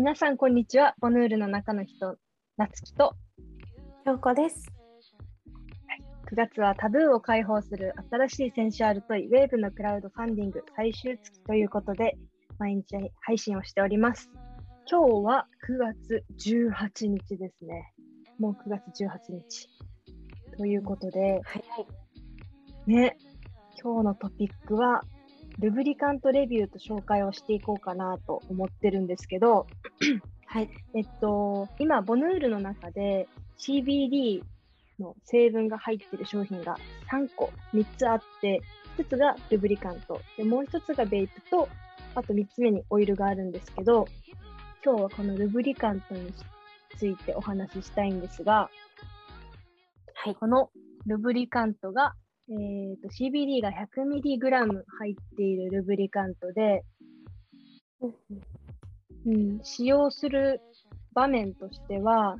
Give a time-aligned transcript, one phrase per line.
[0.00, 0.94] 皆さん、こんにちは。
[1.02, 2.16] ボヌールの中の人、
[2.56, 3.16] なつきと。
[4.06, 4.66] 京子です。
[6.32, 12.16] 9月はタブーを解放する新しいセンシュアルトイ、ウェーブのクラウドファンディング最終月ということで、
[12.58, 14.30] 毎日配信をしております。
[14.90, 17.92] 今日は9月18日ですね。
[18.38, 19.68] もう9月18日。
[20.56, 23.18] ということで、はい、ね、
[23.78, 25.02] 今日のトピックは、
[25.60, 29.66] ルブリカントレビューと紹介をしていこうかなと思ってるんですけど、
[30.46, 33.28] はい、えっと、今、ボヌールの中で
[33.58, 34.42] CBD
[34.98, 36.78] の成分が入ってる商品が
[37.12, 38.62] 3個、3つあって、
[38.96, 41.68] 1つがルブリカント、でもう1つがベイプと、
[42.14, 44.06] あと3つ目にオイルがあるんですけど、
[44.82, 46.32] 今日はこのルブリカントに
[46.96, 48.70] ついてお話ししたいんですが、
[50.14, 50.70] はい、この
[51.06, 52.14] ルブリカントが、
[52.50, 56.82] えー、と CBD が 100mg 入っているルブリカントで、
[59.24, 60.60] うん、使用する
[61.14, 62.36] 場面としては、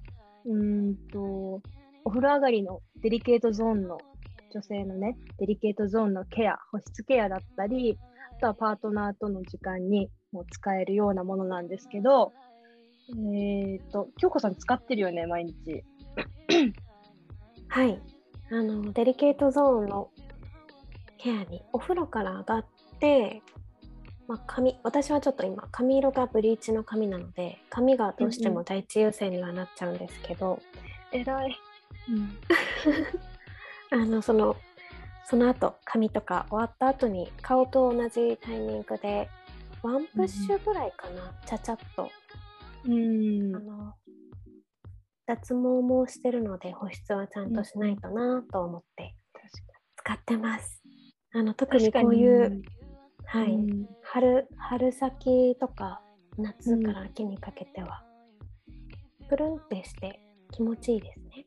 [0.46, 1.60] うんと、
[2.04, 3.98] お風呂上がりのデリケートゾーンの
[4.52, 7.96] 女性のね、デリケートゾーンのケア、保湿ケアだったり、
[8.36, 12.32] あとはパートナーとの時間にも使えるようなものなんですけど、
[13.34, 15.84] えっ、と、京子さん使ってるよね、毎日。
[17.68, 18.00] はい、
[18.52, 20.10] あのデリケートゾーンの
[21.18, 22.64] ケアにお風呂から上がっ
[22.98, 23.42] て、
[24.26, 30.60] まあ、髪私はちょっと今髪色がブリーチの髪なので髪がどうしても第一優先にはなっちゃうんですけど、
[31.12, 31.56] えらい。
[32.08, 32.38] うん、
[34.00, 34.56] あのその
[35.26, 39.28] その後髪とか終わった後に顔と同じタイミングで
[39.82, 42.10] ワンプッシュぐらいかな、ちゃちゃっと。
[42.84, 43.56] うん。
[43.56, 43.94] あの
[45.30, 49.14] 脱毛もしてるので保湿はちゃんとしないとなと思って
[49.96, 50.82] 使ってます。
[51.32, 52.62] あの特にこういう、
[53.26, 56.00] はい、うん春春先とか
[56.36, 58.02] 夏から秋にかけては、
[59.28, 60.18] プルンってして
[60.50, 61.46] 気持ちいいですね。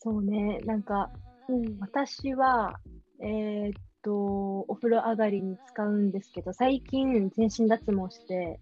[0.00, 1.10] そうね、なんか、
[1.48, 1.78] うん。
[1.78, 2.80] 私は、
[3.20, 3.72] えーっ
[4.02, 8.58] と、お風呂上がりに使うんですけど、最近全身脱毛して、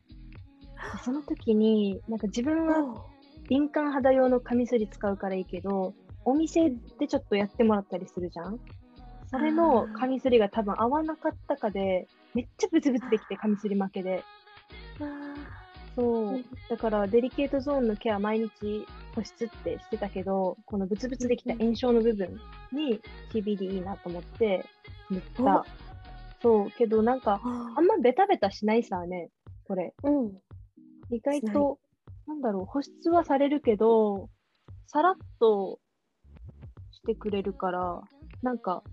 [1.03, 3.07] その時に、なんか自分は
[3.51, 5.93] 敏感肌用のカミソリ使うからいいけど、
[6.25, 8.61] お店でちょっとやってもらったりするじゃん？
[9.27, 14.23] それのカミソリが多分合わなかったかで、めっちゃブツブツできて、カミソリ負けで。
[15.01, 15.35] あ
[15.97, 16.45] そううん。
[16.69, 22.41] だから、デリケートゾーンのケア毎日保湿ってしてたけど、このブツブツできた炎症の部分
[22.73, 23.01] に
[23.33, 24.65] CBD いいなと思って
[25.11, 25.65] 塗った。
[26.41, 26.71] そう。
[26.71, 29.31] けど、なんか、ああんまベタベタしないさね、
[29.65, 29.93] これ。
[30.05, 30.33] うん
[31.13, 31.79] 意外と、
[32.31, 34.31] なんだろう、保湿はされるけど、
[34.87, 35.81] さらっと
[36.93, 38.01] してくれるから、
[38.43, 38.85] なんか、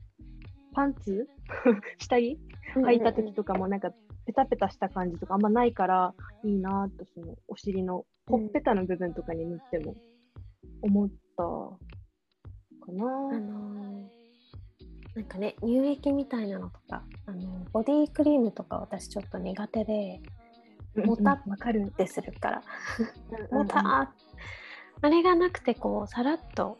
[0.74, 1.28] パンツ？
[2.00, 2.40] 下着？
[2.76, 3.92] 履いた時とかもなんか
[4.26, 9.96] ペタペタした感じとかあんまないからいいなとそのお尻のほっぺたの部分とかに塗っても
[10.82, 11.44] 思った
[12.86, 13.06] かな。
[13.06, 14.08] あのー
[15.16, 20.22] なんかね乳液みたいなのとかあのボディクリームとか私ちょっと苦手で
[21.06, 21.88] もたわかる。
[21.88, 22.62] ってするから
[23.52, 24.08] うんもたー
[25.02, 26.78] あれがなくてこうさらっと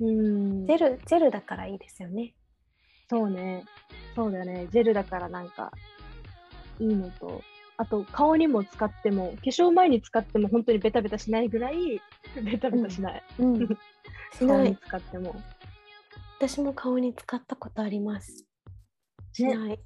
[0.00, 2.34] うんジェルジェルだからいいですよね。
[3.10, 3.64] そうね。
[4.14, 4.68] そうだよね。
[4.70, 5.72] ジェルだからなんか
[6.78, 7.42] いいのと、
[7.76, 12.00] あと顔にも使っても、化粧前に使っても本当にベタベタしないぐらい
[12.42, 13.22] ベタベタしない。
[13.38, 13.68] うん、し
[14.40, 15.34] 顔にない使っても。
[16.38, 18.46] 私も顔に使ったことあります。
[19.32, 19.80] しねない。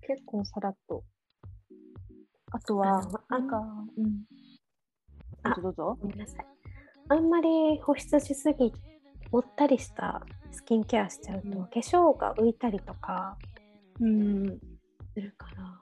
[0.00, 1.04] 結構さらっと。
[2.52, 3.62] あとはなんか、
[3.96, 4.24] うん。
[5.62, 5.98] どうあぞ。
[6.00, 6.46] ごめんなさい。
[7.08, 8.72] あんまり保湿しすぎ
[9.30, 13.36] もったりしたスキンケアしちゃうと、うん化粧が浮いたりとか
[14.00, 14.58] うん。
[15.14, 15.80] するから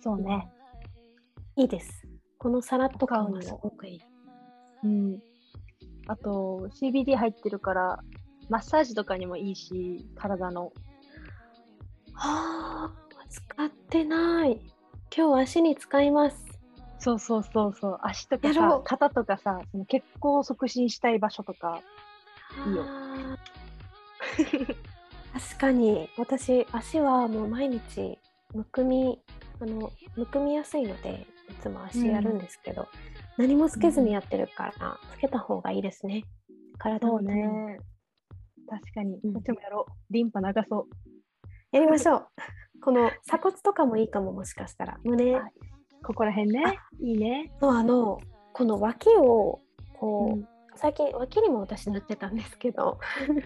[0.00, 0.48] そうね。
[1.56, 2.06] いいです。
[2.38, 4.00] このさらっと感は顔にもすごくいい。
[4.84, 5.18] うん。
[6.06, 7.98] あと、CBD 入ってるから、
[8.48, 10.72] マッサージとかにもいいし、体の。
[12.12, 12.92] はあ、
[13.28, 14.60] 使ってない。
[15.16, 16.44] 今日足に使います。
[16.98, 17.98] そうそうそうそう。
[18.02, 21.80] 足とかさ肩とかさ、その血行を促進したい場所とか。
[22.68, 22.84] いいよ
[25.32, 28.18] 確かに私足はもう毎日
[28.54, 29.18] むくみ
[29.60, 32.86] あのむくみやすいのでいつも足やるんですけど、
[33.38, 36.24] 何もつけずにやってるから、つけた方がいいですね
[36.78, 37.78] 体そうのためにね。
[38.68, 39.18] 確かに。
[39.24, 40.12] うんこっちもやろう。
[40.12, 40.86] リンパ流そう。
[41.72, 42.28] やりましょう
[42.82, 45.52] この鎖骨とかもいいかももしかしたら胸はい
[46.06, 46.78] ここら辺ね。
[47.00, 47.52] いいね。
[47.60, 48.20] とあの
[48.52, 49.60] この脇を
[49.98, 52.98] こう、うん最近脇にも私塗ってたんですけど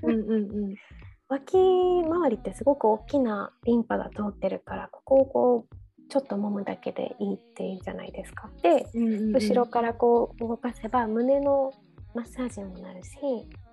[0.03, 0.37] うんうんう
[0.73, 0.75] ん。
[1.31, 8.50] 脇周りってすごく大きなリンパが通ってるからここをこうちょっと揉むだけでいいっていいじゃないですか。
[8.62, 11.71] で、うんうんうん後ろからこう動かせば胸の
[12.17, 13.17] マッサージにもなるし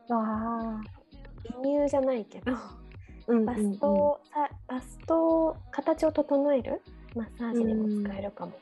[0.08, 0.82] わあ。
[1.54, 2.52] 離乳じゃないけど
[3.28, 4.22] うんうんうんバスト
[4.78, 6.82] をさバストを形を整える
[7.16, 8.54] マッサージにも使えるかも。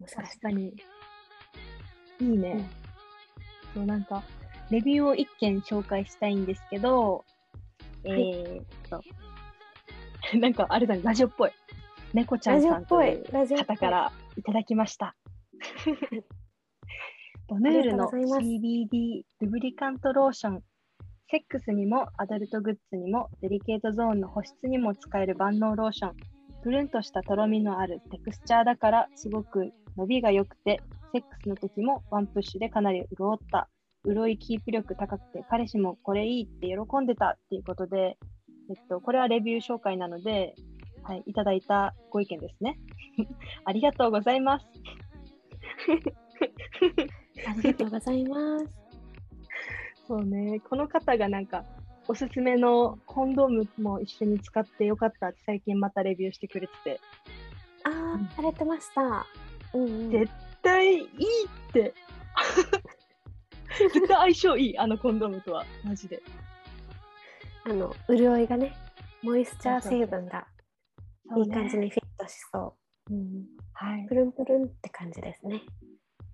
[0.00, 0.74] もしかして確かに。
[2.20, 2.68] いいね。
[3.74, 4.22] そう、なんか、
[4.70, 7.24] レビューを一件紹介したいんですけど、
[8.04, 9.02] えーっと、
[10.38, 11.50] なんかあれだね、ラジオっぽい。
[12.14, 13.24] 猫ちゃんさんという
[13.56, 15.14] 方からいただきました。
[17.48, 20.62] ボヌールの CBD ルブリカントローション。
[21.30, 26.16] セックスにもアダルトグッズにもデリケートゾーンの保湿にも使える万能ローション。
[26.62, 30.80] プルンとしたとろみのあるテクスチャーだからすごく伸びが良くて、
[31.12, 33.68] セックスの時もワンプッシュでかなり潤った。
[34.06, 38.16] 潤いキープ力高くて、彼氏もこれいいって喜んでたっていうことで、
[38.70, 40.54] えっと、これはレビュー紹介なので、
[41.02, 42.78] はい、いただいたご意見ですね。
[43.66, 44.66] ありがとうございます。
[47.46, 48.77] ありがとうございます。
[50.08, 51.66] そうね、この方がなんか、
[52.08, 57.00] おすすめのコンドームも一緒に使ってよかったって最近またレビューしてくれてて、
[57.84, 59.26] ああ、されてました。
[59.74, 60.10] うん、うん。
[60.10, 60.32] 絶
[60.62, 61.08] 対いいっ
[61.74, 61.92] て。
[63.92, 66.22] 絶対相性いい、あのコンドームとは、マジで。
[67.64, 68.74] あの潤いがね、
[69.22, 70.46] モイスチャー成分が
[71.36, 71.84] いい感じに。
[71.84, 72.74] にフィットしそ
[73.10, 73.14] う。
[73.14, 74.14] うん、はいプ。
[74.14, 75.60] ルンプルンって感じですね。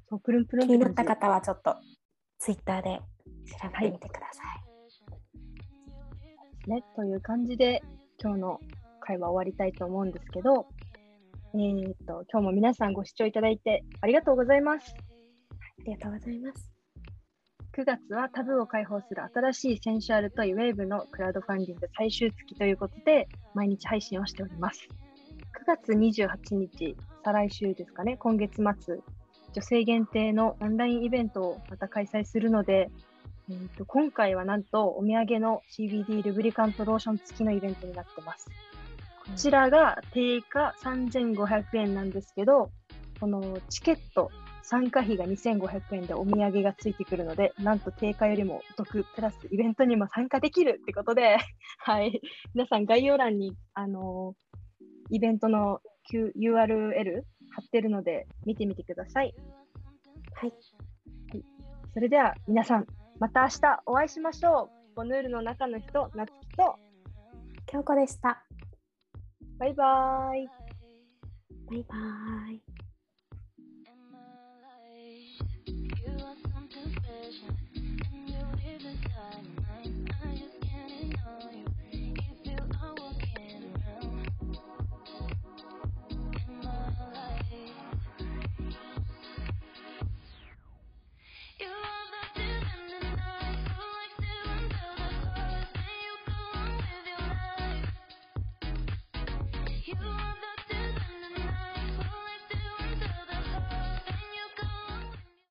[0.09, 1.77] そう、プルンプルン気になった方はちょっと
[2.38, 3.00] ツイッターで
[3.44, 4.43] 調べてみてくださ
[6.67, 6.70] い。
[6.70, 6.82] ね。
[6.96, 7.82] という感じで、
[8.20, 8.61] 今日の
[9.00, 10.67] 会話終わりたいと思うんですけど、
[11.55, 14.94] えーっと、今日も皆さんご視聴いただいてありがとうございます。
[14.94, 16.75] ありがとうございます。
[17.76, 24.88] 9月はタブーを解放する新しいセンシュアルトイウェーブのクラウドファンディング最終月ということで、毎日配信をしております。
[25.61, 28.99] 9月28日、再来週ですかね、今月末、
[29.52, 32.91] 女性限定のオンラインイベントをまた開催するので、
[33.50, 38.46] えーと今回はなんとお土産の CBD ルブリカントローション付きのイベントになってます。
[39.26, 42.70] こちらが定価3500円なんですけど、
[43.20, 44.31] このチケット、
[44.62, 51.37] 参加費が2500円でお土産がついてくるので、なんと定価よりもお得、プラスイベントにも参加できるってことで、
[51.79, 52.20] はい。
[52.55, 54.44] 皆さん概要欄に、あのー
[55.11, 59.35] イベントの Q URL 貼ってるので、見てみてください。
[60.35, 60.52] はい。
[61.93, 62.87] それでは皆さん、
[63.19, 64.97] また明日お会いしましょう。
[64.97, 66.77] ボヌールの中の人、なつきと、
[67.67, 68.45] 京子でした。
[69.59, 70.49] バイバーイ。
[71.71, 72.74] バイバーイ。